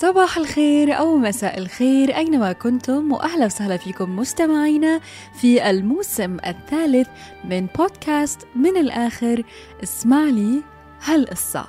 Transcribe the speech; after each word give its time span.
صباح 0.00 0.36
الخير 0.36 0.98
أو 0.98 1.16
مساء 1.16 1.58
الخير 1.58 2.16
أينما 2.16 2.52
كنتم 2.52 3.12
وأهلا 3.12 3.46
وسهلا 3.46 3.76
فيكم 3.76 4.16
مستمعينا 4.16 5.00
في 5.40 5.70
الموسم 5.70 6.36
الثالث 6.46 7.08
من 7.44 7.66
بودكاست 7.78 8.46
من 8.56 8.76
الآخر 8.76 9.42
اسمع 9.82 10.24
لي 10.24 10.62
هالقصة. 11.04 11.66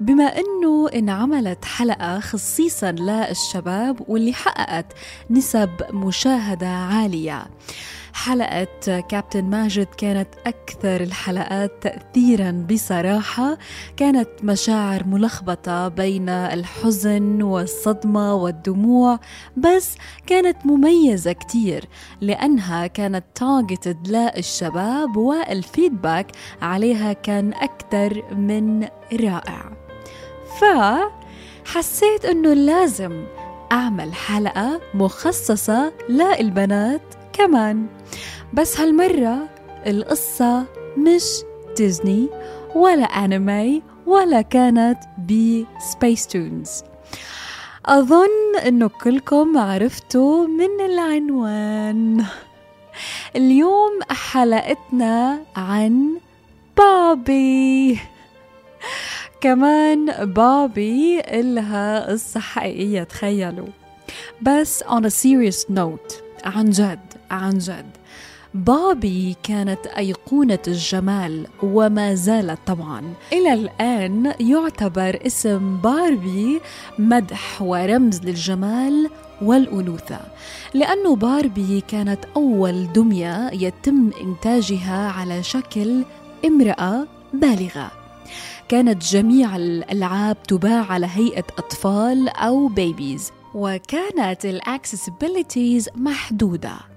بما 0.00 0.24
إنه 0.24 0.88
انعملت 0.94 1.64
حلقة 1.64 2.20
خصيصا 2.20 2.92
للشباب 2.92 4.02
واللي 4.08 4.32
حققت 4.32 4.86
نسب 5.30 5.70
مشاهدة 5.92 6.68
عالية 6.68 7.46
حلقة 8.16 9.00
كابتن 9.00 9.44
ماجد 9.44 9.86
كانت 9.86 10.28
أكثر 10.46 11.00
الحلقات 11.00 11.82
تأثيرا 11.82 12.66
بصراحة. 12.70 13.58
كانت 13.96 14.28
مشاعر 14.42 15.04
ملخبطة 15.06 15.88
بين 15.88 16.28
الحزن 16.28 17.42
والصدمة 17.42 18.34
والدموع 18.34 19.18
بس 19.56 19.94
كانت 20.26 20.66
مميزة 20.66 21.32
كتير 21.32 21.84
لأنها 22.20 22.86
كانت 22.86 23.24
تارجتد 23.34 24.08
للشباب 24.08 25.16
والفيدباك 25.16 26.26
عليها 26.62 27.12
كان 27.12 27.52
أكثر 27.54 28.34
من 28.34 28.88
رائع. 29.12 29.72
فحسيت 30.60 32.24
أنه 32.24 32.54
لازم 32.54 33.24
أعمل 33.72 34.14
حلقة 34.14 34.80
مخصصة 34.94 35.92
للبنات 36.08 37.15
كمان. 37.38 37.86
بس 38.52 38.80
هالمرة 38.80 39.48
القصة 39.86 40.64
مش 40.96 41.24
ديزني 41.76 42.28
ولا 42.74 43.04
أنمي 43.04 43.82
ولا 44.06 44.42
كانت 44.42 44.98
بسبيس 45.18 46.26
تونز 46.26 46.82
أظن 47.86 48.56
أنه 48.66 48.88
كلكم 48.88 49.58
عرفتوا 49.58 50.46
من 50.46 50.84
العنوان. 50.84 52.24
اليوم 53.36 53.98
حلقتنا 54.10 55.40
عن 55.56 56.20
بابي. 56.78 57.98
كمان 59.40 60.24
بابي 60.24 61.20
إلها 61.20 62.10
قصة 62.10 62.40
حقيقية 62.40 63.02
تخيلوا. 63.02 63.68
بس 64.42 64.82
on 64.82 65.02
a 65.04 65.10
serious 65.10 65.70
note 65.70 66.14
عن 66.44 66.70
جد. 66.70 67.05
عن 67.30 67.58
جد. 67.58 67.86
باربي 68.54 69.36
كانت 69.42 69.86
أيقونة 69.86 70.58
الجمال 70.68 71.46
وما 71.62 72.14
زالت 72.14 72.58
طبعا. 72.66 73.14
إلى 73.32 73.54
الآن 73.54 74.34
يعتبر 74.40 75.18
اسم 75.26 75.76
باربي 75.76 76.60
مدح 76.98 77.62
ورمز 77.62 78.20
للجمال 78.20 79.10
والأنوثة 79.42 80.20
لأنه 80.74 81.16
باربي 81.16 81.80
كانت 81.88 82.24
أول 82.36 82.92
دمية 82.92 83.50
يتم 83.52 84.10
إنتاجها 84.20 85.08
على 85.08 85.42
شكل 85.42 86.04
امرأة 86.46 87.06
بالغة. 87.34 87.90
كانت 88.68 89.04
جميع 89.04 89.56
الألعاب 89.56 90.42
تباع 90.42 90.92
على 90.92 91.08
هيئة 91.14 91.44
أطفال 91.58 92.28
أو 92.28 92.68
babies 92.68 93.32
وكانت 93.54 94.44
ال 94.44 94.53
accessibilities 94.53 95.88
محدودة. 95.96 96.95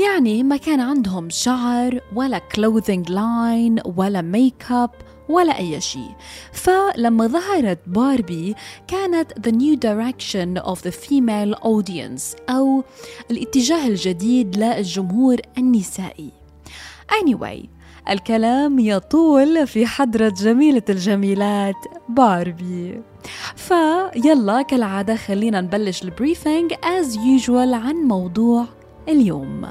يعني 0.00 0.42
ما 0.42 0.56
كان 0.56 0.80
عندهم 0.80 1.30
شعر 1.30 2.00
ولا 2.14 2.38
clothing 2.38 3.10
line 3.10 3.76
ولا 3.96 4.22
ميك 4.22 4.64
اب 4.70 4.90
ولا 5.28 5.58
أي 5.58 5.80
شيء. 5.80 6.10
فلما 6.52 7.26
ظهرت 7.26 7.78
باربي 7.86 8.54
كانت 8.88 9.32
the 9.32 9.52
new 9.52 9.76
direction 9.76 10.62
of 10.62 10.78
the 10.78 10.92
female 10.92 11.58
audience 11.58 12.50
أو 12.50 12.84
الاتجاه 13.30 13.86
الجديد 13.86 14.56
للجمهور 14.56 15.36
النسائي. 15.58 16.30
Anyway 17.12 17.66
الكلام 18.10 18.78
يطول 18.78 19.66
في 19.66 19.86
حضرة 19.86 20.28
جميلة 20.28 20.82
الجميلات 20.88 21.76
باربي 22.08 23.02
فيلا 23.56 24.62
كالعادة 24.62 25.16
خلينا 25.16 25.60
نبلش 25.60 26.02
ال 26.02 26.10
briefing 26.10 26.72
as 26.72 27.14
usual 27.16 27.74
عن 27.74 27.94
موضوع 27.94 28.66
اليوم. 29.08 29.68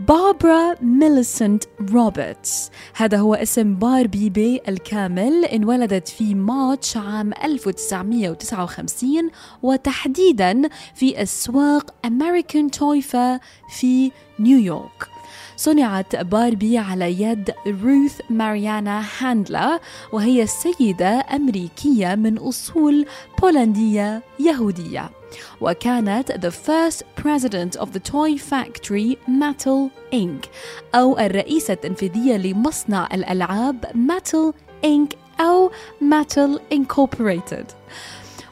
باربرا 0.00 0.74
ميليسنت 0.80 1.64
روبرتس 1.92 2.70
هذا 2.94 3.18
هو 3.18 3.34
اسم 3.34 3.74
باربي 3.74 4.60
الكامل 4.68 5.44
انولدت 5.44 6.08
في 6.08 6.34
March 6.34 6.96
عام 6.96 7.32
1959 7.44 9.30
وتحديدا 9.62 10.68
في 10.94 11.22
أسواق 11.22 11.94
American 12.04 12.70
Toy 12.70 13.00
Fair 13.00 13.40
في 13.78 14.10
نيويورك 14.40 15.08
صنعت 15.56 16.16
باربي 16.16 16.78
على 16.78 17.22
يد 17.22 17.50
روث 17.66 18.20
ماريانا 18.30 19.04
هاندلر 19.18 19.80
وهي 20.12 20.46
سيدة 20.46 21.24
أمريكية 21.34 22.14
من 22.14 22.38
أصول 22.38 23.06
بولندية 23.40 24.22
يهودية. 24.40 25.21
وكانت 25.60 26.32
the 26.32 26.50
first 26.50 27.02
president 27.22 27.80
of 27.80 27.88
the 27.92 28.00
toy 28.00 28.38
factory 28.38 29.16
Mattel 29.28 29.90
Inc. 30.12 30.48
أو 30.94 31.18
الرئيسة 31.18 31.72
التنفيذية 31.72 32.36
لمصنع 32.36 33.08
الألعاب 33.14 33.84
Mattel 33.84 34.54
Inc. 34.86 35.16
أو 35.40 35.70
Mattel 36.00 36.74
Incorporated 36.74 37.66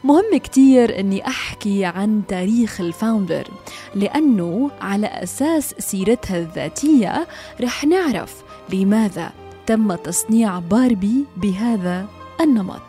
مهم 0.05 0.37
كتير 0.37 1.01
إني 1.01 1.27
أحكي 1.27 1.85
عن 1.85 2.23
تاريخ 2.29 2.81
الفاوندر 2.81 3.49
لأنه 3.95 4.71
على 4.81 5.07
أساس 5.07 5.75
سيرتها 5.79 6.39
الذاتية 6.39 7.29
رح 7.61 7.85
نعرف 7.85 8.43
لماذا 8.73 9.33
تم 9.67 9.95
تصنيع 9.95 10.59
باربي 10.59 11.25
بهذا 11.37 12.07
النمط. 12.41 12.83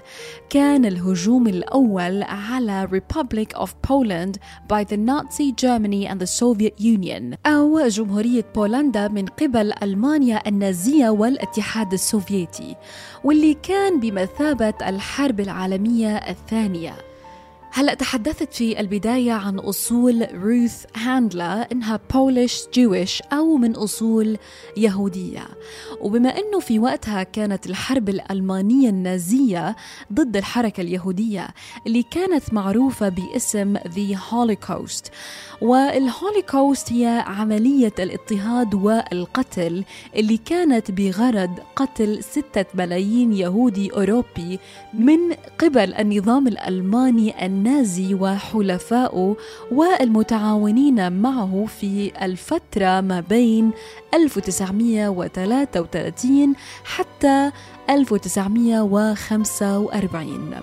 كان 0.49 0.85
الهجوم 0.85 1.47
الأول 1.47 2.23
على 2.23 2.87
Republic 2.87 3.59
of 3.59 3.69
Poland 3.87 4.37
by 4.73 4.83
the 4.83 4.97
Nazi 4.97 5.51
Germany 5.51 6.07
and 6.07 6.19
the 6.19 6.27
Soviet 6.27 6.79
Union 6.79 7.37
أو 7.45 7.87
جمهورية 7.87 8.45
بولندا 8.55 9.07
من 9.07 9.25
قبل 9.25 9.73
ألمانيا 9.83 10.47
النازية 10.47 11.09
والاتحاد 11.09 11.93
السوفيتي 11.93 12.75
واللي 13.23 13.53
كان 13.53 13.99
بمثابة 13.99 14.73
الحرب 14.89 15.39
العالمية 15.39 16.15
الثانية. 16.15 17.08
هلا 17.71 17.93
تحدثت 17.93 18.53
في 18.53 18.79
البداية 18.79 19.31
عن 19.31 19.59
أصول 19.59 20.27
روث 20.43 20.85
هاندلا 20.95 21.71
إنها 21.71 21.99
بولش 22.13 22.63
جويش 22.73 23.21
أو 23.33 23.57
من 23.57 23.75
أصول 23.75 24.37
يهودية. 24.77 25.47
وبما 26.01 26.29
أنه 26.29 26.59
في 26.59 26.79
وقتها 26.79 27.23
كانت 27.23 27.65
الحرب 27.65 28.09
الألمانية 28.09 28.89
النازية 28.89 29.75
ضد 30.13 30.37
الحركة 30.37 30.81
اليهودية 30.81 31.47
اللي 31.87 32.03
كانت 32.03 32.53
معروفة 32.53 33.09
باسم 33.09 33.77
The 33.77 34.15
Holocaust. 34.31 35.09
والهوليكوست 35.61 36.91
هي 36.93 37.23
عملية 37.27 37.93
الاضطهاد 37.99 38.73
والقتل 38.75 39.83
اللي 40.15 40.37
كانت 40.37 40.91
بغرض 40.91 41.51
قتل 41.75 42.23
ستة 42.23 42.65
ملايين 42.73 43.33
يهودي 43.33 43.93
أوروبي 43.93 44.59
من 44.93 45.19
قبل 45.59 45.93
النظام 45.93 46.47
الألماني 46.47 47.45
النازي 47.59 48.13
وحلفائه 48.13 49.35
والمتعاونين 49.71 51.11
معه 51.11 51.65
في 51.79 52.11
الفترة 52.25 53.01
ما 53.01 53.19
بين 53.19 53.71
1933 54.13 56.53
حتى 56.83 57.51
1945 57.89 60.55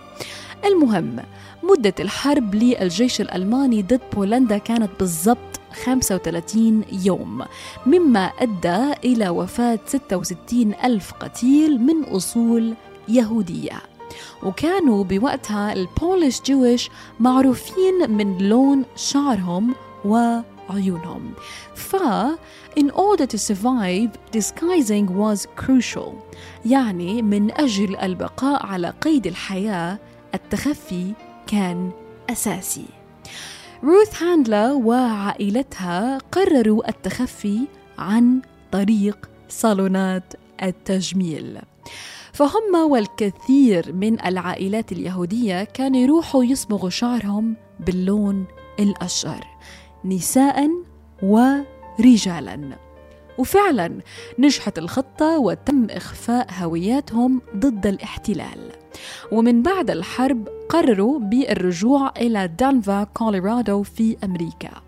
المهم 0.65 1.17
مدة 1.63 1.95
الحرب 2.01 2.55
للجيش 2.55 3.21
الألماني 3.21 3.83
ضد 3.83 4.01
بولندا 4.13 4.59
كانت 4.59 4.91
بالضبط 5.01 5.61
35 5.85 6.83
يوم 7.05 7.43
مما 7.87 8.25
أدى 8.25 8.93
إلى 9.05 9.29
وفاة 9.29 9.79
66 9.87 10.75
ألف 10.85 11.13
قتيل 11.13 11.81
من 11.81 12.05
أصول 12.05 12.75
يهودية. 13.09 13.96
وكانوا 14.43 15.05
بوقتها 15.05 15.73
البوليش 15.73 16.41
جويش 16.43 16.91
معروفين 17.21 18.11
من 18.11 18.39
لون 18.39 18.85
شعرهم 18.97 19.75
وعيونهم. 20.05 21.33
ف 21.75 21.97
in 22.81 22.91
order 22.91 23.27
to 23.27 23.39
survive 23.39 24.11
disguising 24.37 25.07
was 25.09 25.47
crucial. 25.65 26.13
يعني 26.65 27.23
من 27.23 27.51
أجل 27.51 27.97
البقاء 27.97 28.67
على 28.67 28.95
قيد 29.01 29.27
الحياة 29.27 29.99
التخفي 30.35 31.13
كان 31.47 31.91
أساسي. 32.31 32.87
روث 33.85 34.23
هاندلا 34.23 34.73
وعائلتها 34.73 36.19
قرروا 36.33 36.89
التخفي 36.89 37.61
عن 37.99 38.41
طريق 38.73 39.31
صالونات 39.49 40.35
التجميل. 40.63 41.59
فهم 42.37 42.91
والكثير 42.91 43.93
من 43.93 44.27
العائلات 44.27 44.93
اليهودية 44.93 45.65
كانوا 45.65 46.01
يروحوا 46.01 46.45
يصبغوا 46.45 46.91
شعرهم 46.91 47.57
باللون 47.81 48.45
الأشقر 48.81 49.47
نساء 50.05 50.71
ورجالا. 51.23 52.77
وفعلا 53.39 54.01
نجحت 54.39 54.79
الخطة 54.79 55.39
وتم 55.39 55.87
إخفاء 55.91 56.47
هوياتهم 56.59 57.43
ضد 57.57 57.87
الاحتلال. 57.87 58.73
ومن 59.33 59.63
بعد 59.63 59.91
الحرب 59.91 60.49
قرروا 60.69 61.19
بالرجوع 61.19 62.13
إلى 62.17 62.49
دنفر 62.49 63.05
كولورادو 63.05 63.83
في 63.83 64.17
أمريكا. 64.25 64.86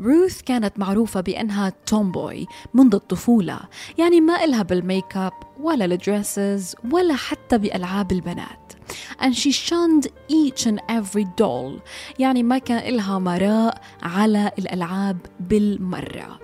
روث 0.00 0.42
كانت 0.42 0.78
معروفة 0.78 1.20
بأنها 1.20 1.72
tomboy 1.86 2.46
منذ 2.74 2.94
الطفولة 2.94 3.60
يعني 3.98 4.20
ما 4.20 4.44
إلها 4.44 4.62
بالميك 4.62 5.16
اب 5.16 5.32
ولا 5.60 5.84
ال 5.84 5.95
dresses 5.95 6.76
ولا 6.92 7.14
حتى 7.14 7.58
بألعاب 7.58 8.12
البنات. 8.12 8.72
And 9.20 9.34
she 9.34 9.52
shunned 9.52 10.06
each 10.28 10.66
and 10.66 10.78
every 10.88 11.24
doll 11.24 11.80
يعني 12.18 12.42
ما 12.42 12.58
كان 12.58 12.78
إلها 12.78 13.18
مراق 13.18 13.80
على 14.02 14.52
الألعاب 14.58 15.18
بالمرة. 15.40 16.38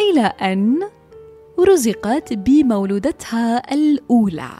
إلى 0.00 0.20
أن 0.20 0.80
رزقت 1.60 2.32
بمولودتها 2.32 3.74
الأولى 3.74 4.50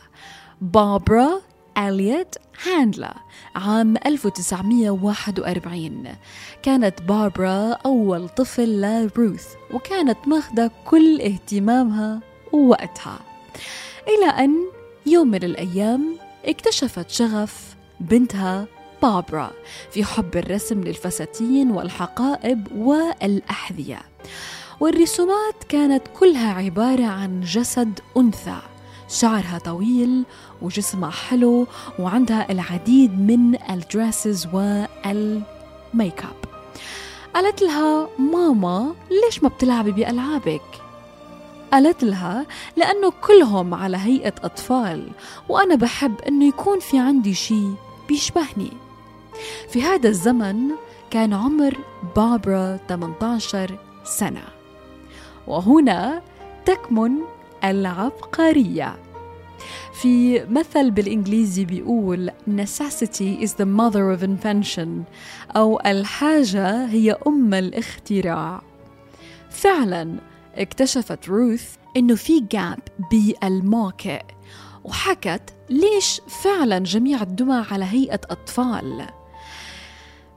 بابرا 0.61 1.41
إليوت 1.79 2.35
هاندلا 2.62 3.15
عام 3.56 3.97
1941 3.97 6.05
كانت 6.62 7.03
باربرا 7.03 7.73
أول 7.73 8.29
طفل 8.29 8.81
لروث 8.81 9.47
وكانت 9.73 10.19
ماخذة 10.27 10.71
كل 10.85 11.21
اهتمامها 11.21 12.21
ووقتها. 12.53 13.19
إلى 14.09 14.27
أن 14.27 14.55
يوم 15.06 15.29
من 15.29 15.45
الأيام 15.45 16.17
اكتشفت 16.45 17.11
شغف 17.11 17.77
بنتها 18.01 18.67
بابرا 19.03 19.50
في 19.91 20.05
حب 20.05 20.37
الرسم 20.37 20.81
للفساتين 20.81 21.71
والحقائب 21.71 22.69
والأحذية. 22.77 24.03
والرسومات 24.81 25.65
كانت 25.69 26.03
كلها 26.19 26.55
عبارة 26.55 27.05
عن 27.05 27.41
جسد 27.41 28.00
أنثى. 28.17 28.59
شعرها 29.09 29.59
طويل 29.59 30.25
وجسمها 30.62 31.11
حلو 31.11 31.67
وعندها 31.99 32.53
العديد 32.53 33.21
من 33.21 33.71
ال 33.71 33.80
dresses 33.80 34.49
والميك 34.53 36.21
اب 36.21 36.45
قالت 37.35 37.62
لها 37.62 38.09
ماما 38.19 38.95
ليش 39.11 39.43
ما 39.43 39.49
بتلعبي 39.49 39.93
بألعابك؟ 39.93 40.62
قالت 41.73 42.05
لها 42.05 42.47
لأنه 42.77 43.12
كلهم 43.27 43.75
على 43.75 43.97
هيئة 43.97 44.35
أطفال 44.45 45.09
وأنا 45.49 45.75
بحب 45.75 46.21
أنه 46.21 46.49
يكون 46.49 46.81
في 46.81 46.99
عندي 46.99 47.35
شيء 47.35 47.75
بيشبهني. 48.09 48.73
في 49.69 49.83
هذا 49.83 50.09
الزمن 50.09 50.71
كان 51.11 51.33
عمر 51.33 51.77
بابرا 52.17 52.77
18 52.89 53.79
سنة. 54.05 54.45
وهنا 55.47 56.23
تكمن 56.65 57.12
العبقرية. 57.64 58.96
في 59.93 60.44
مثل 60.50 60.90
بالإنجليزي 60.90 61.64
بيقول 61.64 62.31
necessity 62.49 63.43
is 63.43 63.50
the 63.50 63.66
mother 63.66 64.16
of 64.16 64.22
invention. 64.22 64.88
أو 65.56 65.81
الحاجة 65.87 66.87
هي 66.87 67.16
أم 67.26 67.55
الاختراع. 67.55 68.62
فعلا 69.50 70.16
اكتشفت 70.55 71.28
روث 71.28 71.75
إنه 71.96 72.14
في 72.14 72.40
جاب 72.40 72.78
بالموقع 73.11 74.20
وحكت 74.84 75.55
ليش 75.70 76.20
فعلا 76.28 76.78
جميع 76.78 77.22
الدمى 77.22 77.64
على 77.70 77.84
هيئة 77.84 78.20
أطفال. 78.31 79.06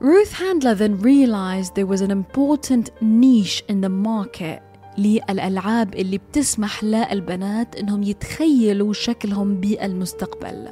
Ruth 0.00 0.32
Handler 0.32 0.74
then 0.76 1.00
realized 1.00 1.74
there 1.74 1.90
was 1.94 2.00
an 2.00 2.12
important 2.12 2.90
niche 3.00 3.64
in 3.68 3.80
the 3.80 3.88
market. 3.88 4.67
للألعاب 4.98 5.94
اللي 5.94 6.18
بتسمح 6.18 6.84
للبنات 6.84 7.76
إنهم 7.76 8.02
يتخيلوا 8.02 8.92
شكلهم 8.92 9.54
بالمستقبل. 9.54 10.68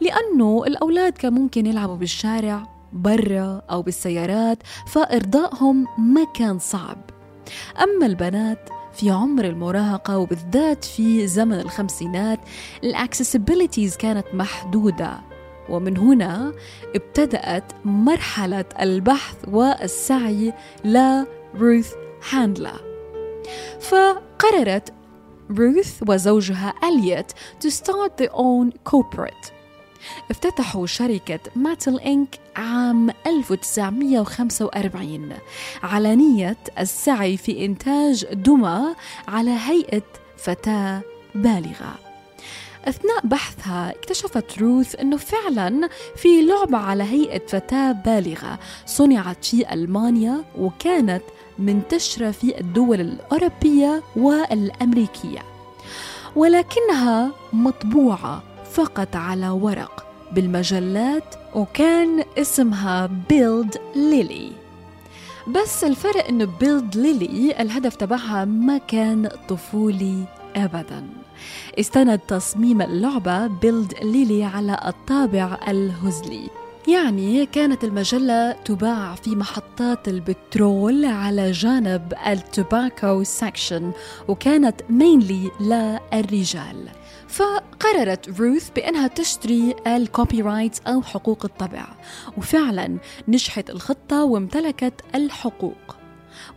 لأنه 0.00 0.64
الأولاد 0.66 1.12
كان 1.12 1.32
ممكن 1.32 1.66
يلعبوا 1.66 1.96
بالشارع 1.96 2.62
برا 2.92 3.62
أو 3.70 3.82
بالسيارات 3.82 4.58
فإرضائهم 4.86 5.86
ما 5.98 6.24
كان 6.34 6.58
صعب. 6.58 6.98
أما 7.82 8.06
البنات 8.06 8.68
في 8.94 9.10
عمر 9.10 9.44
المراهقة 9.44 10.18
وبالذات 10.18 10.84
في 10.84 11.26
زمن 11.26 11.60
الخمسينات 11.60 12.38
الأكسسبيليتيز 12.84 13.96
كانت 13.96 14.26
محدودة. 14.34 15.20
ومن 15.68 15.98
هنا 15.98 16.52
ابتدأت 16.94 17.72
مرحلة 17.84 18.64
البحث 18.80 19.36
والسعي 19.48 20.52
لروث 20.84 21.92
هاندلا 22.30 22.93
فقررت 23.80 24.92
روث 25.50 26.02
وزوجها 26.08 26.74
أليوت 26.84 27.30
to 27.64 27.70
start 27.70 28.10
their 28.18 28.32
own 28.32 28.72
corporate. 28.92 29.52
افتتحوا 30.30 30.86
شركة 30.86 31.40
ماتل 31.56 32.00
إنك 32.00 32.38
عام 32.56 33.10
1945 33.26 35.32
على 35.82 36.16
نية 36.16 36.56
السعي 36.78 37.36
في 37.36 37.64
إنتاج 37.64 38.24
دمى 38.24 38.94
على 39.28 39.50
هيئة 39.50 40.02
فتاة 40.36 41.02
بالغة. 41.34 41.94
أثناء 42.84 43.20
بحثها 43.24 43.90
اكتشفت 43.90 44.58
روث 44.58 44.94
أنه 45.00 45.16
فعلا 45.16 45.88
في 46.16 46.42
لعبة 46.42 46.78
على 46.78 47.02
هيئة 47.02 47.46
فتاة 47.46 47.92
بالغة. 47.92 48.58
صنعت 48.86 49.44
في 49.44 49.72
ألمانيا 49.72 50.44
وكانت 50.58 51.22
منتشرة 51.58 52.30
في 52.30 52.60
الدول 52.60 53.00
الأوروبية 53.00 54.02
والأمريكية. 54.16 55.42
ولكنها 56.36 57.30
مطبوعة 57.52 58.42
فقط 58.72 59.16
على 59.16 59.48
ورق 59.48 60.06
بالمجلات 60.32 61.34
وكان 61.54 62.24
اسمها 62.38 63.10
بيلد 63.28 63.76
ليلي 63.96 64.52
بس 65.48 65.84
الفرق 65.84 66.28
إنه 66.28 66.44
بيلد 66.60 66.96
ليلي 66.96 67.62
الهدف 67.62 67.96
تبعها 67.96 68.44
ما 68.44 68.78
كان 68.78 69.28
طفولي 69.48 70.24
ابدا. 70.56 71.06
استند 71.80 72.18
تصميم 72.18 72.82
اللعبة 72.82 73.46
بيلد 73.46 73.94
ليلي 74.02 74.44
على 74.44 74.78
الطابع 74.86 75.58
الهزلي. 75.68 76.50
يعني 76.88 77.46
كانت 77.46 77.84
المجلة 77.84 78.52
تباع 78.52 79.14
في 79.14 79.36
محطات 79.36 80.08
البترول 80.08 81.04
على 81.04 81.50
جانب 81.50 82.12
ال 82.26 82.38
tobacco 82.38 83.22
section 83.22 83.92
وكانت 84.28 84.80
mainly 84.90 85.50
للرجال. 85.60 86.88
فقررت 87.28 88.40
روث 88.40 88.70
بأنها 88.70 89.06
تشتري 89.06 89.74
ال 89.86 90.42
copyright 90.42 90.78
أو 90.86 91.02
حقوق 91.02 91.44
الطبع. 91.44 91.86
وفعلا 92.36 92.98
نجحت 93.28 93.70
الخطة 93.70 94.24
وامتلكت 94.24 94.94
الحقوق. 95.14 96.03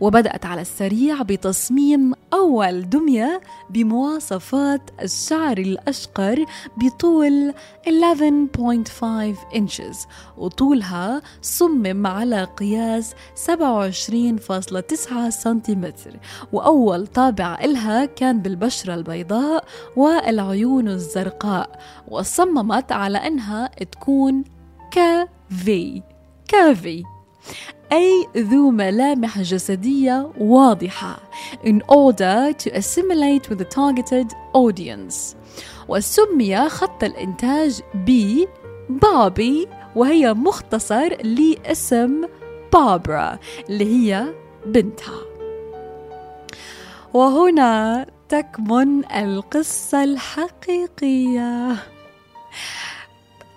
وبدأت 0.00 0.46
على 0.46 0.60
السريع 0.60 1.22
بتصميم 1.22 2.12
أول 2.32 2.88
دمية 2.88 3.40
بمواصفات 3.70 4.90
الشعر 5.02 5.58
الأشقر 5.58 6.44
بطول 6.76 7.54
11.5 7.86 9.36
inches. 9.54 10.06
وطولها 10.36 11.22
صمم 11.42 12.06
على 12.06 12.44
قياس 12.44 13.14
27.9 13.34 15.28
سنتيمتر. 15.28 16.16
وأول 16.52 17.06
طابع 17.06 17.58
إلها 17.64 18.04
كان 18.04 18.42
بالبشرة 18.42 18.94
البيضاء 18.94 19.64
والعيون 19.96 20.88
الزرقاء. 20.88 21.78
وصممت 22.08 22.92
على 22.92 23.18
أنها 23.18 23.66
تكون 23.66 24.44
كافي. 24.90 26.02
كافي. 26.48 27.02
أي 27.92 28.26
ذو 28.36 28.70
ملامح 28.70 29.40
جسدية 29.40 30.32
واضحة 30.38 31.18
in 31.64 31.80
order 31.90 32.52
to 32.52 32.70
assimilate 32.70 33.48
with 33.48 33.58
the 33.58 33.64
targeted 33.64 34.32
audience. 34.54 35.36
وسمي 35.88 36.68
خط 36.68 37.04
الإنتاج 37.04 37.80
ب 37.94 38.38
بابي 38.88 39.68
وهي 39.96 40.34
مختصر 40.34 41.22
لاسم 41.22 42.24
بابرا 42.72 43.38
اللي 43.68 43.84
هي 43.84 44.34
بنتها. 44.66 45.20
وهنا 47.14 48.06
تكمن 48.28 49.12
القصة 49.12 50.04
الحقيقية. 50.04 51.76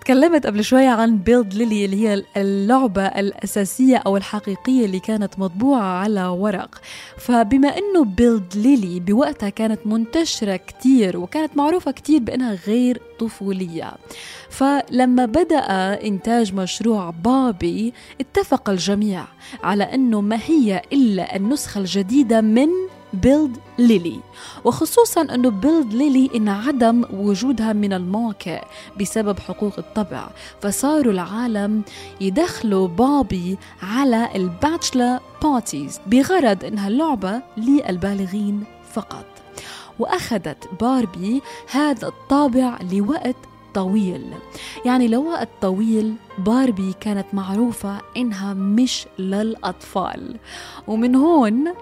تكلمت 0.04 0.46
قبل 0.46 0.64
شوية 0.64 0.88
عن 0.88 1.18
بيلد 1.18 1.54
ليلي 1.54 1.84
اللي 1.84 2.08
هي 2.08 2.24
اللعبة 2.36 3.06
الأساسية 3.06 3.96
أو 3.96 4.16
الحقيقية 4.16 4.84
اللي 4.84 5.00
كانت 5.00 5.38
مطبوعة 5.38 5.82
على 5.82 6.26
ورق. 6.26 6.80
فبما 7.18 7.68
أنه 7.68 8.04
بيلد 8.04 8.56
ليلي 8.56 9.00
بوقتها 9.00 9.48
كانت 9.48 9.86
منتشرة 9.86 10.56
كتير 10.56 11.16
وكانت 11.16 11.56
معروفة 11.56 11.90
كتير 11.90 12.20
بأنها 12.20 12.54
غير 12.66 13.00
طفولية 13.18 13.92
فلما 14.50 15.24
بدأ 15.26 15.58
إنتاج 16.04 16.54
مشروع 16.54 17.10
باربي 17.10 17.92
اتفق 18.20 18.70
الجميع 18.70 19.24
على 19.62 19.84
أنه 19.84 20.20
ما 20.20 20.38
هي 20.46 20.82
إلا 20.92 21.36
النسخة 21.36 21.78
الجديدة 21.78 22.40
من 22.40 22.68
بيلد 23.12 23.56
ليلي 23.78 24.20
وخصوصا 24.64 25.22
أنه 25.22 25.50
بيلد 25.50 25.94
ليلي 25.94 26.30
انعدم 26.34 27.04
وجودها 27.12 27.72
من 27.72 27.92
الموقع 27.92 28.62
بسبب 29.00 29.38
حقوق 29.38 29.72
الطبع 29.78 30.30
فصاروا 30.60 31.12
العالم 31.12 31.82
يدخلوا 32.20 32.88
باربي 32.88 33.58
على 33.82 34.28
ال 34.34 34.44
bachelor 34.44 35.20
parties 35.42 36.00
بغرض 36.06 36.64
إنها 36.64 36.88
اللعبة 36.88 37.42
للبالغين 37.56 38.64
فقط. 38.92 39.24
وأخذت 39.98 40.68
باربي 40.80 41.42
هذا 41.70 42.08
الطابع 42.08 42.78
لوقت 42.92 43.36
طويل. 43.74 44.24
يعني 44.84 45.08
لوقت 45.08 45.48
طويل 45.60 46.14
باربي 46.38 46.94
كانت 47.00 47.26
معروفة 47.32 48.00
إنها 48.16 48.54
مش 48.54 49.06
للأطفال. 49.18 50.36
ومن 50.86 51.16
هون 51.16 51.72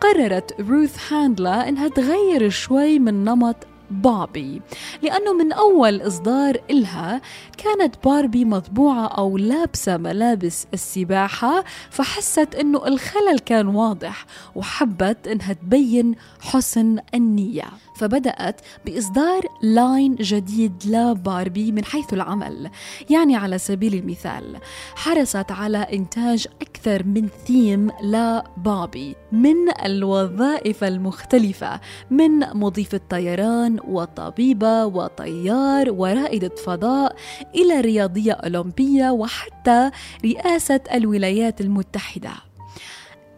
قررت 0.00 0.60
روث 0.60 1.12
هاندلر 1.12 1.68
إنها 1.68 1.88
تغير 1.88 2.48
شوي 2.48 2.98
من 2.98 3.24
نمط 3.24 3.56
باربي 3.90 4.62
لأنه 5.02 5.32
من 5.32 5.52
أول 5.52 6.06
إصدار 6.06 6.60
إلها 6.70 7.20
كانت 7.58 7.94
باربي 8.04 8.44
مطبوعة 8.44 9.06
أو 9.06 9.38
لابسة 9.38 9.96
ملابس 9.96 10.66
السباحة 10.74 11.64
فحست 11.90 12.54
أنه 12.54 12.86
الخلل 12.86 13.38
كان 13.38 13.66
واضح 13.66 14.26
وحبت 14.54 15.28
أنها 15.28 15.52
تبين 15.52 16.14
حسن 16.40 16.98
النية. 17.14 17.64
فبدأت 17.96 18.60
بإصدار 18.86 19.42
line 19.62 20.14
جديد 20.14 20.72
لباربي 20.86 21.72
من 21.72 21.84
حيث 21.84 22.12
العمل. 22.14 22.70
يعني 23.10 23.36
على 23.36 23.58
سبيل 23.58 23.94
المثال 23.94 24.56
حرصت 24.94 25.52
على 25.52 25.78
إنتاج 25.78 26.46
أكثر 26.78 27.06
من 27.06 27.28
ثيم 27.46 27.90
لبابي 28.02 29.16
من 29.32 29.56
الوظائف 29.84 30.84
المختلفة 30.84 31.80
من 32.10 32.38
مضيف 32.38 32.94
الطيران 32.94 33.80
وطبيبة 33.88 34.86
وطيار 34.86 35.90
ورائدة 35.90 36.48
فضاء 36.48 37.16
إلى 37.54 37.80
رياضية 37.80 38.32
أولمبية 38.32 39.10
وحتى 39.10 39.90
رئاسة 40.24 40.80
الولايات 40.94 41.60
المتحدة. 41.60 42.32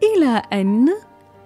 إلى 0.03 0.41
أن 0.53 0.89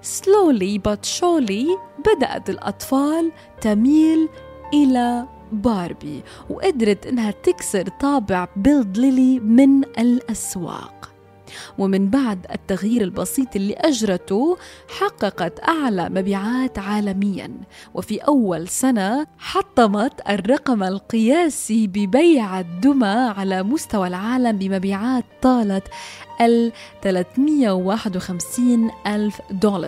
slowly 0.03 0.77
but 0.77 1.05
surely 1.05 1.65
بدأت 2.05 2.49
الأطفال 2.49 3.31
تميل 3.61 4.29
إلى 4.73 5.25
باربي 5.51 6.23
وقدرت 6.49 7.05
إنها 7.05 7.31
تكسر 7.31 7.87
طابع 7.87 8.47
بيلد 8.55 8.97
ليلي 8.97 9.39
من 9.39 9.83
الأسواق. 9.83 11.14
ومن 11.77 12.09
بعد 12.09 12.45
التغيير 12.51 13.01
البسيط 13.01 13.55
اللي 13.55 13.73
أجرته 13.73 14.57
حققت 14.99 15.59
أعلى 15.69 16.09
مبيعات 16.09 16.79
عالميا. 16.79 17.51
وفي 17.93 18.17
أول 18.17 18.67
سنة 18.67 19.27
حطمت 19.37 20.13
الرقم 20.29 20.83
القياسي 20.83 21.87
ببيع 21.87 22.59
الدمى 22.59 23.33
على 23.37 23.63
مستوى 23.63 24.07
العالم 24.07 24.57
بمبيعات 24.57 25.25
طالت 25.41 25.87
ال 26.41 26.71
351 27.03 28.91
ألف 29.07 29.41
دولار 29.51 29.85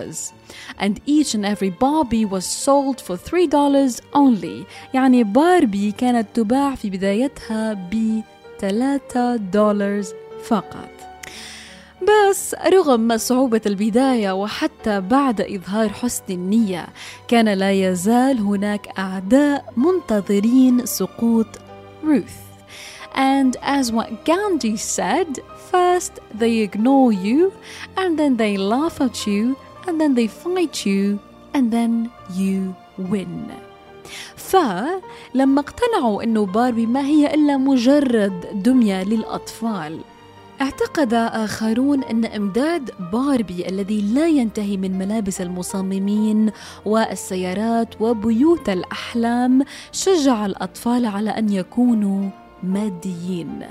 and 0.80 1.00
each 1.06 1.34
and 1.34 1.44
every 1.44 1.70
Barbie 1.70 2.24
was 2.24 2.46
sold 2.46 3.00
for 3.00 3.16
3 3.16 3.46
dollars 3.46 4.00
only. 4.14 4.66
يعني 4.94 5.24
باربي 5.24 5.92
كانت 5.92 6.26
تباع 6.34 6.74
في 6.74 6.90
بدايتها 6.90 7.72
ب 7.72 8.22
3 8.60 9.36
دولار 9.36 10.02
فقط. 10.44 11.07
بس 12.02 12.54
رغم 12.54 13.16
صعوبة 13.16 13.60
البداية 13.66 14.32
وحتى 14.32 15.00
بعد 15.00 15.40
إظهار 15.40 15.88
حسن 15.88 16.24
النية 16.30 16.86
كان 17.28 17.48
لا 17.48 17.72
يزال 17.72 18.38
هناك 18.38 18.88
أعداء 18.98 19.72
منتظرين 19.76 20.86
سقوط 20.86 21.46
روث 22.04 22.34
And 23.14 23.56
as 23.62 23.90
what 23.90 24.24
Gandhi 24.24 24.76
said, 24.76 25.40
first 25.72 26.12
they 26.40 26.58
ignore 26.58 27.10
you, 27.12 27.52
and 27.96 28.16
then 28.18 28.36
they 28.36 28.56
laugh 28.56 29.00
at 29.00 29.26
you, 29.26 29.56
and 29.86 30.00
then 30.00 30.14
they 30.14 30.28
fight 30.28 30.86
you, 30.86 31.18
and 31.54 31.72
then 31.72 32.10
you 32.30 32.76
win. 32.98 33.50
فلما 34.36 35.60
اقتنعوا 35.60 36.22
إنه 36.22 36.46
باربي 36.46 36.86
ما 36.86 37.00
هي 37.00 37.34
إلا 37.34 37.56
مجرد 37.56 38.62
دمية 38.62 39.04
للأطفال 39.04 40.00
اعتقد 40.60 41.14
آخرون 41.14 42.04
أن 42.04 42.24
إمداد 42.24 42.90
باربي 43.12 43.68
الذي 43.68 44.00
لا 44.14 44.26
ينتهي 44.26 44.76
من 44.76 44.98
ملابس 44.98 45.40
المصممين 45.40 46.50
والسيارات 46.84 48.00
وبيوت 48.00 48.68
الأحلام 48.68 49.64
شجع 49.92 50.46
الأطفال 50.46 51.06
على 51.06 51.30
أن 51.30 51.52
يكونوا 51.52 52.30
ماديين. 52.62 53.62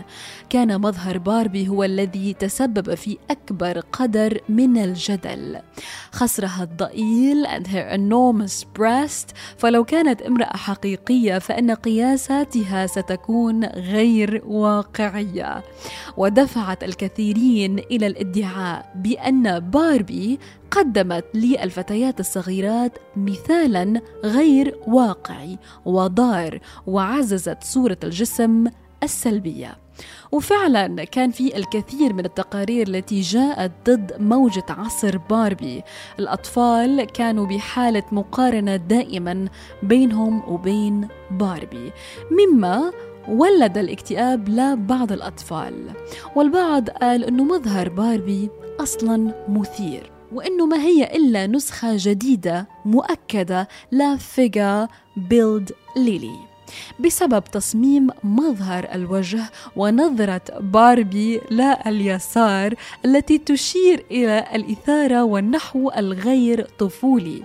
كان 0.49 0.81
مظهر 0.81 1.17
باربي 1.17 1.67
هو 1.67 1.83
الذي 1.83 2.33
تسبب 2.33 2.95
في 2.95 3.17
أكبر 3.31 3.79
قدر 3.79 4.39
من 4.49 4.77
الجدل. 4.77 5.59
خصرها 6.11 6.63
الضئيل 6.63 7.47
and 7.47 7.67
her 7.67 7.97
enormous 7.97 8.65
breast. 8.79 9.35
فلو 9.57 9.83
كانت 9.83 10.21
امرأة 10.21 10.57
حقيقية 10.57 11.39
فإن 11.39 11.71
قياساتها 11.71 12.87
ستكون 12.87 13.65
غير 13.65 14.41
واقعية. 14.45 15.63
ودفعت 16.17 16.83
الكثيرين 16.83 17.79
إلى 17.79 18.07
الادعاء 18.07 18.91
بأن 18.95 19.59
باربي 19.59 20.39
قدمت 20.71 21.25
للفتيات 21.33 22.19
الصغيرات 22.19 22.97
مثالا 23.15 24.01
غير 24.23 24.77
واقعي 24.87 25.57
وضار 25.85 26.59
وعززت 26.87 27.63
صورة 27.63 27.97
الجسم 28.03 28.67
السلبية. 29.03 29.77
وفعلا 30.31 31.03
كان 31.03 31.31
في 31.31 31.57
الكثير 31.57 32.13
من 32.13 32.25
التقارير 32.25 32.87
التي 32.87 33.21
جاءت 33.21 33.71
ضد 33.89 34.11
موجة 34.19 34.65
عصر 34.69 35.17
باربي. 35.17 35.83
الأطفال 36.19 37.03
كانوا 37.05 37.45
بحالة 37.45 38.03
مقارنة 38.11 38.75
دائما 38.75 39.47
بينهم 39.83 40.43
وبين 40.49 41.07
باربي. 41.31 41.91
مما 42.31 42.91
ولد 43.27 43.77
الاكتئاب 43.77 44.49
لبعض 44.49 45.11
الأطفال. 45.11 45.91
والبعض 46.35 46.89
قال 46.89 47.23
أنه 47.23 47.43
مظهر 47.43 47.89
باربي 47.89 48.49
أصلا 48.79 49.45
مثير. 49.49 50.16
وإنه 50.31 50.65
ما 50.65 50.77
هي 50.77 51.15
إلا 51.15 51.47
نسخة 51.47 51.93
جديدة 51.95 52.67
مؤكدة 52.85 53.67
لفيجا 53.91 54.87
بيلد 55.17 55.71
ليلي. 55.95 56.35
بسبب 56.99 57.43
تصميم 57.43 58.09
مظهر 58.23 58.87
الوجه 58.93 59.43
ونظرة 59.75 60.41
باربي 60.59 61.41
لا 61.49 61.89
اليسار 61.89 62.73
التي 63.05 63.37
تشير 63.37 64.05
إلى 64.11 64.45
الإثارة 64.55 65.23
والنحو 65.23 65.91
الغير 65.97 66.67
طفولي. 66.79 67.43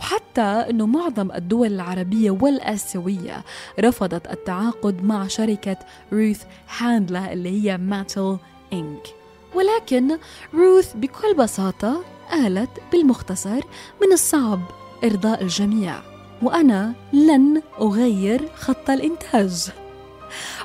وحتى 0.00 0.40
أنه 0.40 0.86
معظم 0.86 1.32
الدول 1.32 1.66
العربية 1.66 2.30
والآسيوية 2.30 3.44
رفضت 3.80 4.30
التعاقد 4.32 5.04
مع 5.04 5.26
شركة 5.26 5.76
روث 6.12 6.42
هاندلا 6.78 7.32
اللي 7.32 7.62
هي 7.62 7.78
ماتل 7.78 8.36
إنك 8.72 9.06
ولكن 9.54 10.18
روث 10.54 10.92
بكل 10.94 11.34
بساطة 11.34 12.04
قالت 12.32 12.70
بالمختصر 12.92 13.60
من 14.02 14.12
الصعب 14.12 14.60
إرضاء 15.04 15.42
الجميع 15.42 15.94
وأنا 16.42 16.94
لن 17.12 17.62
أغير 17.80 18.48
خط 18.54 18.90
الإنتاج. 18.90 19.68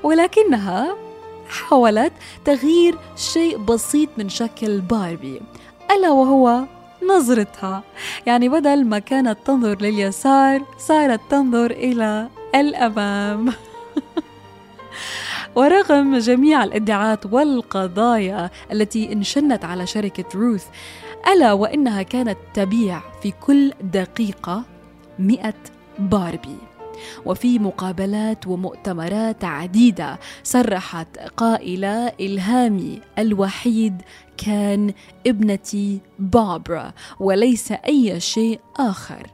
ولكنها 0.03 0.95
حاولت 1.49 2.13
تغيير 2.45 2.97
شيء 3.15 3.57
بسيط 3.57 4.09
من 4.17 4.29
شكل 4.29 4.81
باربي 4.81 5.41
ألا 5.91 6.11
وهو 6.11 6.63
نظرتها. 7.09 7.83
يعني 8.25 8.49
بدل 8.49 8.85
ما 8.85 8.99
كانت 8.99 9.37
تنظر 9.45 9.81
لليسار 9.81 10.65
صارت 10.77 11.21
تنظر 11.29 11.71
إلى 11.71 12.29
الأمام. 12.55 13.53
ورغم 15.55 16.17
جميع 16.17 16.63
الإدعاءات 16.63 17.25
والقضايا 17.25 18.49
التي 18.71 19.13
انشنت 19.13 19.65
على 19.65 19.87
شركة 19.87 20.25
روث 20.35 20.65
ألا 21.27 21.53
وإنها 21.53 22.01
كانت 22.01 22.37
تبيع 22.53 23.01
في 23.21 23.31
كل 23.31 23.73
دقيقة 23.81 24.63
مئة 25.19 25.53
باربي. 25.99 26.57
وفي 27.25 27.59
مقابلات 27.59 28.47
ومؤتمرات 28.47 29.43
عديدة 29.43 30.19
صرحت 30.43 31.17
قائلة 31.19 32.07
إلهامي 32.07 33.01
الوحيد 33.19 34.01
كان 34.37 34.93
ابنتي 35.27 35.99
باربرا 36.19 36.93
وليس 37.19 37.71
أي 37.71 38.19
شيء 38.19 38.59
آخر. 38.79 39.27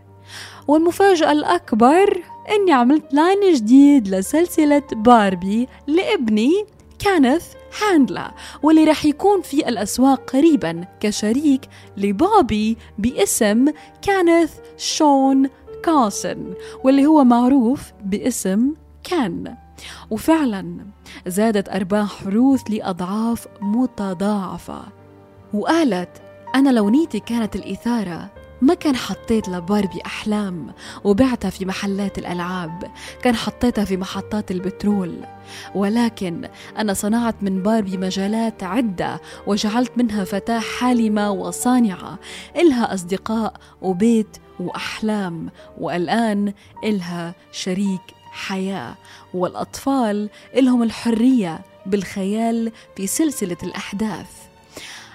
والمفاجأة 0.68 1.32
الأكبر 1.32 2.24
إني 2.52 2.72
عملت 2.72 3.13
line 3.13 3.53
جديد 3.54 4.08
لسلسلة 4.08 4.84
باربي 4.92 5.68
لابني 5.88 6.66
كينيث 7.00 7.53
هاندلر 7.82 8.32
واللي 8.63 8.84
راح 8.84 9.06
يكون 9.06 9.42
في 9.42 9.70
الأسواق 9.70 10.32
قريبا 10.32 10.86
كشريك 11.00 11.62
لبوبي 11.98 12.77
باسم 12.98 13.65
كانث 14.01 14.60
شون 14.77 15.50
كاسن 15.84 16.53
واللي 16.84 17.06
هو 17.06 17.24
معروف 17.24 17.92
باسم 18.03 18.74
كان. 19.03 19.56
وفعلا 20.10 20.86
زادت 21.27 21.70
أرباح 21.70 22.27
روث 22.27 22.62
لأضعاف 22.70 23.48
متضاعفة. 23.62 24.84
وقالت 25.53 26.22
أنا 26.56 26.70
لو 26.70 26.89
نيتي 26.89 27.20
كانت 27.20 27.56
الإثارة 27.56 28.30
ما 28.63 28.74
كان 28.74 28.96
حطيت 28.96 29.50
لباربي 29.50 30.01
أحلام 30.05 30.74
وبعتها 31.03 31.50
في 31.50 31.65
محلات 31.65 32.17
الألعاب 32.17 32.91
كان 33.22 33.36
حطيتها 33.36 33.86
في 33.86 33.98
محطات 33.98 34.51
البترول. 34.51 35.17
ولكن 35.75 36.50
أنا 36.77 36.93
صنعت 36.93 37.36
من 37.41 37.63
باربي 37.63 37.98
مجالات 37.98 38.63
عدة 38.63 39.22
وجعلت 39.48 39.91
منها 39.98 40.24
فتاة 40.24 40.60
حالمة 40.60 41.32
وصانعة 41.32 42.20
إلها 42.55 42.93
أصدقاء 42.93 43.53
وبيت 43.82 44.38
وأحلام 44.60 45.50
والآن 45.77 46.53
إلها 46.84 47.36
شريك 47.51 48.01
حياة. 48.32 48.96
والأطفال 49.34 50.29
إلهم 50.58 50.84
الحرية 50.84 51.62
بالخيال 51.86 52.72
في 52.96 53.07
سلسلة 53.07 53.57
الأحداث. 53.64 54.52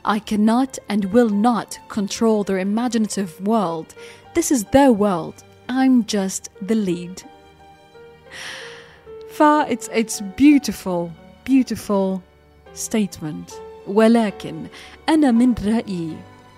I 0.04 0.18
cannot 0.18 0.78
and 0.88 1.12
will 1.12 1.28
not 1.28 1.78
control 1.88 2.44
their 2.44 2.58
imaginative 2.58 3.40
world. 3.40 3.94
This 4.34 4.50
is 4.50 4.64
their 4.64 4.92
world. 4.92 5.44
I'm 5.68 6.04
just 6.06 6.50
the 6.62 6.74
lead. 6.74 7.22
Fa, 9.30 9.66
it's, 9.68 9.88
it's 9.92 10.20
beautiful, 10.36 11.12
beautiful 11.44 12.22
statement. 12.72 13.52
ولكن 13.86 14.66
أنا 15.08 15.30
من 15.30 15.54
رأيي 15.66 16.16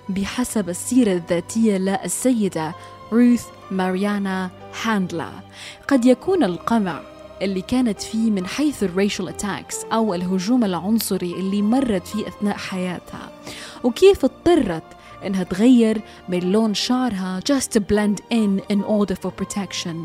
بحسب 0.08 0.68
السيرة 0.68 1.12
الذاتية 1.12 1.76
للسيدة 1.76 2.74
روث 3.12 3.44
ماريانا 3.70 4.50
هاندلا 4.82 5.30
قد 5.88 6.04
يكون 6.04 6.44
القمع 6.44 7.00
اللي 7.42 7.62
كانت 7.62 8.02
فيه 8.02 8.30
من 8.30 8.46
حيث 8.46 8.82
الريشل 8.82 9.28
اتاكس 9.28 9.84
أو 9.84 10.14
الهجوم 10.14 10.64
العنصري 10.64 11.32
اللي 11.32 11.62
مرت 11.62 12.06
فيه 12.06 12.28
أثناء 12.28 12.56
حياتها 12.56 13.19
وكيف 13.84 14.24
اضطرت 14.24 14.82
إنها 15.26 15.42
تغير 15.42 16.02
من 16.28 16.52
لون 16.52 16.74
شعرها 16.74 17.40
just 17.40 17.64
to 17.76 17.80
blend 17.80 18.20
in 18.32 18.60
in 18.72 18.82
order 18.82 19.14
for 19.14 19.30
protection. 19.42 19.96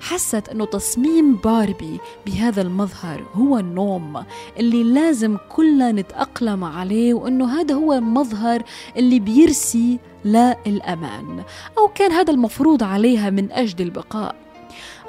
حست 0.00 0.48
إنه 0.48 0.64
تصميم 0.64 1.36
باربي 1.36 2.00
بهذا 2.26 2.62
المظهر 2.62 3.24
هو 3.34 3.58
النوم 3.58 4.24
اللي 4.58 4.84
لازم 4.84 5.36
كلنا 5.48 5.92
نتأقلم 5.92 6.64
عليه 6.64 7.14
وإنه 7.14 7.60
هذا 7.60 7.74
هو 7.74 7.92
المظهر 7.92 8.62
اللي 8.96 9.20
بيرسي 9.20 9.98
للأمان 10.24 11.42
أو 11.78 11.88
كان 11.88 12.12
هذا 12.12 12.32
المفروض 12.32 12.82
عليها 12.82 13.30
من 13.30 13.52
أجل 13.52 13.84
البقاء. 13.84 14.34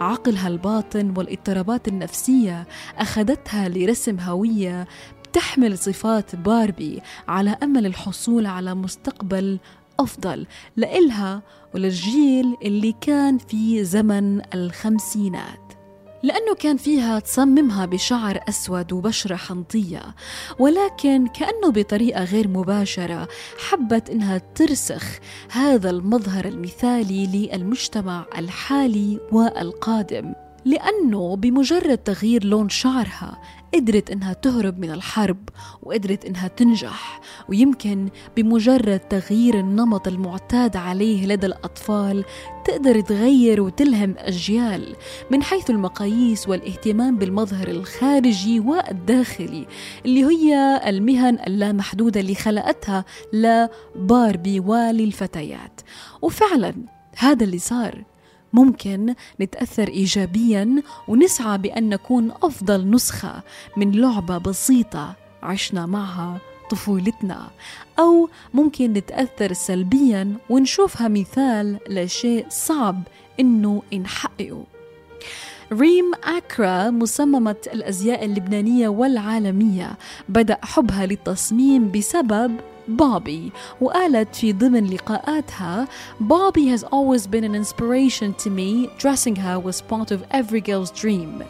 عقلها 0.01 0.47
الباطن 0.47 1.13
والإضطرابات 1.17 1.87
النفسية 1.87 2.67
أخذتها 2.97 3.69
لرسم 3.69 4.19
هوية 4.19 4.87
تحمل 5.33 5.77
صفات 5.77 6.35
باربي 6.35 7.01
على 7.27 7.57
أمل 7.63 7.85
الحصول 7.85 8.45
على 8.45 8.75
مستقبل 8.75 9.59
أفضل 9.99 10.47
لإلها 10.77 11.41
وللجيل 11.75 12.57
اللي 12.61 12.95
كان 13.01 13.37
في 13.37 13.83
زمن 13.83 14.41
الخمسينات. 14.53 15.73
لأنه 16.23 16.55
كان 16.59 16.77
فيها 16.77 17.19
تصممها 17.19 17.85
بشعر 17.85 18.39
أسود 18.49 18.93
وبشرة 18.93 19.35
حنطية 19.35 20.01
ولكن 20.59 21.27
كأنه 21.27 21.71
بطريقة 21.71 22.23
غير 22.23 22.47
مباشرة 22.47 23.27
حبت 23.69 24.09
إنها 24.09 24.37
ترسخ 24.37 25.19
هذا 25.51 25.89
المظهر 25.89 26.45
المثالي 26.45 27.27
للمجتمع 27.27 28.25
الحالي 28.37 29.19
والقادم. 29.31 30.33
لأنه 30.65 31.35
بمجرد 31.35 31.97
تغيير 31.97 32.43
لون 32.43 32.69
شعرها 32.69 33.41
قدرت 33.73 34.11
إنها 34.11 34.33
تهرب 34.33 34.79
من 34.79 34.91
الحرب 34.91 35.49
وقدرت 35.83 36.25
إنها 36.25 36.47
تنجح 36.47 37.21
ويمكن 37.49 38.09
بمجرد 38.37 38.99
تغيير 38.99 39.59
النمط 39.59 40.07
المعتاد 40.07 40.75
عليه 40.75 41.25
لدى 41.27 41.45
الأطفال 41.45 42.25
تقدر 42.65 43.01
تغير 43.01 43.61
وتلهم 43.61 44.15
أجيال 44.17 44.95
من 45.31 45.43
حيث 45.43 45.69
المقاييس 45.69 46.49
والاهتمام 46.49 47.17
بالمظهر 47.17 47.67
الخارجي 47.67 48.59
والداخلي 48.59 49.67
اللي 50.05 50.25
هي 50.25 50.81
المهن 50.87 51.39
اللامحدودة 51.47 52.19
اللي 52.19 52.35
خلقتها 52.35 53.05
لباربي 53.33 54.59
وللفتيات 54.59 55.81
وفعلا 56.21 56.73
هذا 57.17 57.43
اللي 57.43 57.59
صار. 57.59 58.10
ممكن 58.53 59.15
نتأثر 59.41 59.87
إيجابيا 59.87 60.83
ونسعى 61.07 61.57
بأن 61.57 61.89
نكون 61.89 62.31
أفضل 62.43 62.89
نسخة 62.89 63.43
من 63.77 63.91
لعبة 63.91 64.37
بسيطة 64.37 65.15
عشنا 65.43 65.85
معها 65.85 66.37
طفولتنا. 66.69 67.47
أو 67.99 68.29
ممكن 68.53 68.93
نتأثر 68.93 69.53
سلبيا 69.53 70.33
ونشوفها 70.49 71.07
مثال 71.07 71.79
لشيء 71.89 72.45
صعب 72.49 73.03
إنه 73.39 73.83
نحققه 73.93 74.63
ريم 75.71 76.11
أكرا 76.23 76.89
مصممة 76.89 77.55
الأزياء 77.73 78.25
اللبنانية 78.25 78.87
والعالمية 78.87 79.97
بدأ 80.29 80.57
حبها 80.63 81.05
للتصميم 81.05 81.91
بسبب 81.91 82.55
بوبي 82.87 83.51
وقالت 83.81 84.35
في 84.35 84.53
ضمن 84.53 84.85
لقاءاتها 84.85 85.87
Bobby 86.19 86.67
has 86.67 86.83
always 86.83 87.27
been 87.27 87.43
an 87.43 87.55
inspiration 87.55 88.33
to 88.43 88.49
me 88.49 88.89
dressing 88.97 89.35
her 89.35 89.59
was 89.59 89.81
part 89.81 90.11
of 90.11 90.19
every 90.31 90.61
girl's 90.61 90.91
dream. 91.01 91.43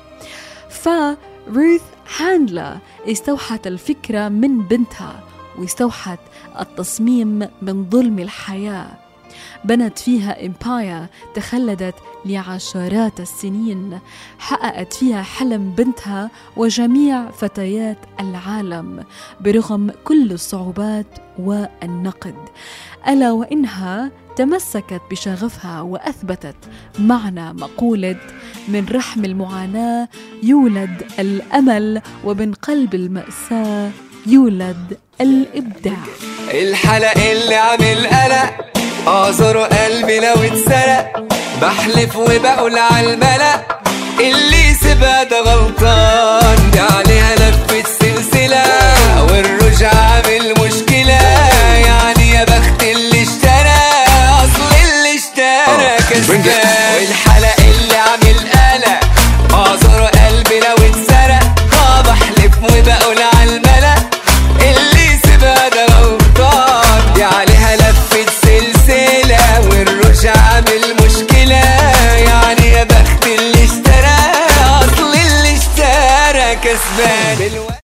فروث 0.70 1.82
هاندلا 2.18 2.78
استوحت 3.08 3.68
الفكرة 3.68 4.30
من 4.30 4.62
بنتها 4.62 5.24
واستوحت 5.58 6.20
التصميم 6.60 7.48
من 7.62 7.90
ظلم 7.90 8.20
الحياة. 8.20 9.01
بنت 9.66 10.00
فيها 10.00 10.46
إمباير 10.46 11.06
تخلدت 11.34 11.96
لعشرات 12.26 13.20
السنين 13.20 14.00
حققت 14.40 14.94
فيها 14.94 15.22
حلم 15.22 15.72
بنتها 15.78 16.30
وجميع 16.58 17.32
فتيات 17.32 17.98
العالم 18.20 19.04
برغم 19.42 19.92
كل 20.04 20.32
الصعوبات 20.32 21.08
والنقد. 21.40 22.36
ألا 23.08 23.32
وإنها 23.32 24.12
تمسكت 24.36 25.02
بشغفها 25.12 25.82
وأثبتت 25.82 26.56
معنى 27.00 27.54
مقولة 27.54 28.16
من 28.68 28.86
رحم 28.92 29.26
المعاناة 29.26 30.10
يولد 30.44 31.04
الأمل 31.20 32.02
ومن 32.24 32.54
قلب 32.54 32.96
المأساة 32.96 33.92
يولد 34.28 34.98
الإبداع 35.22 36.04
الحلق 36.54 37.18
اللي 37.18 37.56
عامل 37.56 38.08
قلق 38.08 38.81
اعذر 39.08 39.58
قلبي 39.58 40.20
لو 40.20 40.34
اتسرق 40.44 41.24
بحلف 41.62 42.16
وبقول 42.16 42.78
على 42.78 43.14
الملأ. 43.14 43.62
اللي 44.20 44.74
سيبها 44.84 45.24
ده 45.24 45.40
غلطان؟ 45.40 46.72
دي 46.72 46.80
عليها 46.80 47.36
لفة 47.36 47.84
سلسلة. 48.00 48.64
والرجعة 49.30 50.22
بالمشكلة 50.22 51.22
يعني 51.86 52.30
يا 52.32 52.44
بخت 52.44 52.84
اللي 52.84 53.22
اشترى 53.24 53.82
أصل 54.44 54.76
اللي 54.84 55.16
اشترى 55.18 55.98
كسبان. 56.10 56.44
والحلق 56.96 57.31